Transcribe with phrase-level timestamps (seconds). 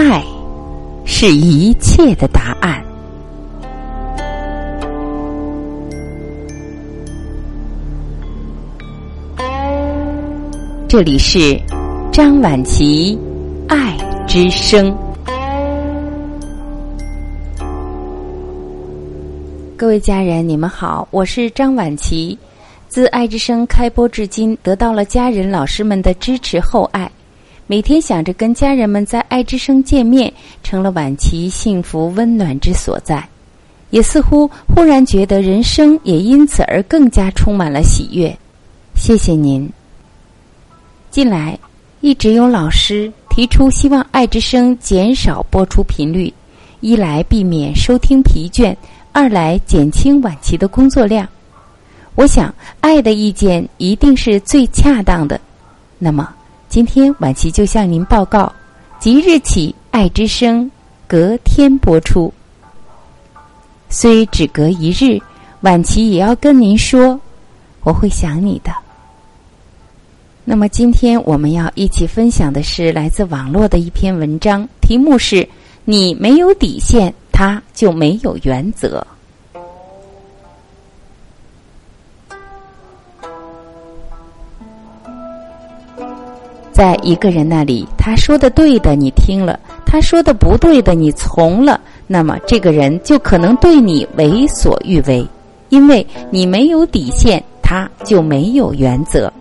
[0.00, 0.22] 爱
[1.04, 2.80] 是一切的答案。
[10.88, 11.60] 这里是
[12.12, 13.18] 张晚琪
[13.66, 14.96] 爱之声。
[19.76, 22.38] 各位家人，你们好，我是张晚琪。
[22.86, 27.10] 自爱之声开播至今，得到了家人老师们的支持厚爱，
[27.70, 30.32] 每天想着跟家人们在爱之声见面，
[30.62, 33.22] 成了晚琪幸福温暖之所在。
[33.90, 38.34] 也似乎忽然觉得人生也因此而更加充满了喜悦。
[38.94, 39.70] 谢谢您。
[41.10, 41.58] 近来
[42.00, 46.32] 一直有老师提出希望爱之声减少播出频率，
[46.80, 48.74] 一来避免收听疲倦，
[49.12, 51.28] 二来减轻晚期的工作量。
[52.14, 55.38] 我想，爱的意见一定是最恰当的。
[55.98, 56.34] 那么，
[56.68, 58.52] 今天晚期就向您报告：
[59.00, 60.70] 即日起，爱之声
[61.06, 62.30] 隔天播出。
[63.88, 65.18] 虽只隔一日，
[65.62, 67.18] 晚期也要跟您说，
[67.84, 68.70] 我会想你的。
[70.44, 75.48] 那么，今天我们要一起分享的是来自网络的一篇文章，题目是
[75.86, 79.04] “你没有底线，他就没有原则”。
[86.78, 95.26] 在一个人那里，他说的对的你听了，他说的不对的你从了，那么这个人就可能对你为所欲为，
[95.70, 99.32] 因为你没有底线，他就没有原则。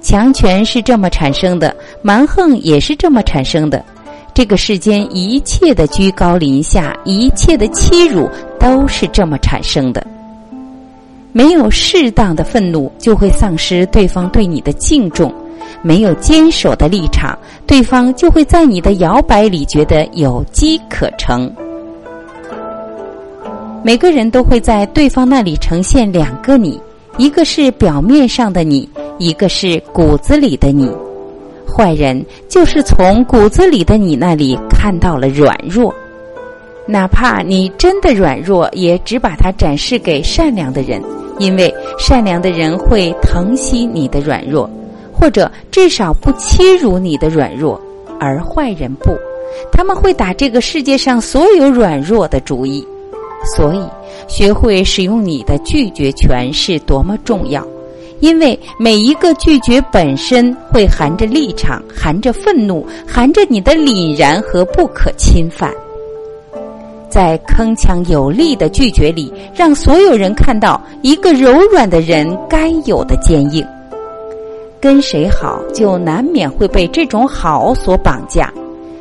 [0.00, 3.84] 强权是这么产生的，蛮横也是这么产生的。
[4.32, 10.06] 这个世间一切的居高临下，一切的欺辱，都是这么产生的。
[11.32, 15.34] 没有适当的愤怒，就会丧失对方对你的敬重。
[15.82, 21.50] 没有坚守的立场，对方就会在你的摇摆里觉得有机可乘。
[23.84, 26.80] 每个人都会在对方那里呈现两个你，
[27.16, 28.88] 一个是表面上的你，
[29.18, 30.90] 一个是骨子里的你。
[31.66, 35.94] 坏人就是从骨子里的你那里看到了软弱，
[36.86, 41.00] 哪怕你真的软弱，也只把它展示给善良的人，
[41.38, 44.68] 因为善良的人会疼惜你的软弱。
[45.18, 47.80] 或者至少不欺辱你的软弱，
[48.20, 49.10] 而坏人不，
[49.72, 52.86] 他们会打这个世界上所有软弱的主意。
[53.56, 53.82] 所以，
[54.26, 57.64] 学会使用你的拒绝权是多么重要，
[58.20, 65.72] 因为每一个拒绝本身会含着立场，含着愤怒，含着你的凛然和不可侵犯。
[67.08, 73.64] 在铿锵有力的拒绝里，让所有人看到一个柔软的人该有的坚硬。
[74.80, 78.52] 跟谁好，就难免会被这种好所绑架。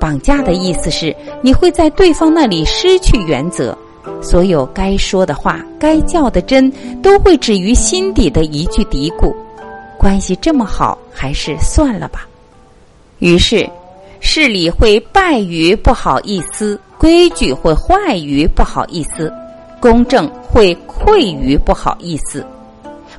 [0.00, 3.76] 绑架的意思是，你会在对方那里失去原则，
[4.22, 9.34] 所有该说的话、该较的真，都会止于心底的一句嘀咕：
[9.98, 12.26] 关系这么好，还是算了吧。
[13.18, 13.68] 于是，
[14.20, 19.32] 事理会败于不好意思，规矩会坏于不好意思，
[19.80, 22.46] 公正会溃于不好意思。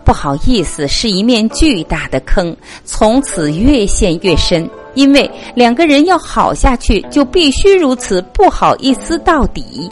[0.03, 2.55] 不好意思，是一面巨大的坑，
[2.85, 4.69] 从此越陷越深。
[4.95, 9.89] 因为两个人要好下去，就必须如此不好意思到底。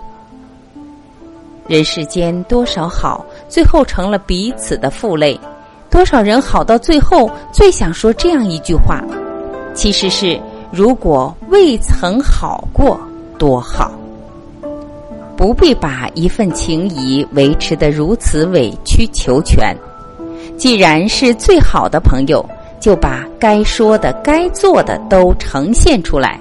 [1.68, 5.38] 人世间多少好，最后成了彼此的负累；
[5.90, 9.04] 多少人好到最后，最想说这样一句话：
[9.74, 10.40] 其实是
[10.72, 13.00] 如果未曾好过，
[13.38, 13.92] 多好。
[15.38, 19.74] 不必把一份情谊维持的如此委曲求全。
[20.58, 22.44] 既然是最好的朋友，
[22.80, 26.40] 就把该说的、该做的都呈现出来。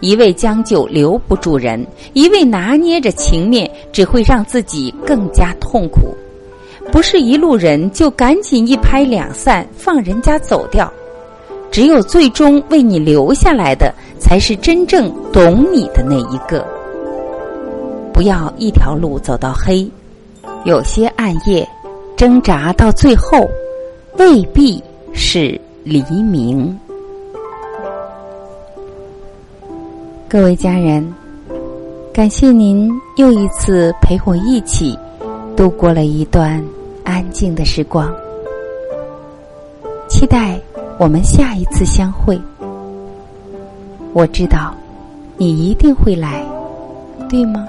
[0.00, 6.14] 一味将就留不住人，一味拿捏着情面，只会让自己更加痛苦。
[6.90, 10.92] 不是一路人，就赶紧一拍两散，放人家走掉。
[11.70, 16.64] 只有最终为你留下来的，才是真正懂你的那一个。
[18.22, 19.84] 不要一条路走到黑，
[20.64, 21.68] 有些暗夜。
[22.16, 23.36] 挣扎到最后，
[24.16, 24.80] 未必
[25.12, 26.78] 是黎明。
[30.28, 31.12] 各位家人，
[32.14, 34.96] 感谢您又一次陪我一起
[35.56, 36.64] 度过了一段
[37.02, 38.08] 安静的时光。
[40.08, 40.60] 期待
[40.96, 42.40] 我们下一次相会。
[44.12, 44.72] 我知道
[45.36, 46.46] 你一定会来，
[47.28, 47.66] 对吗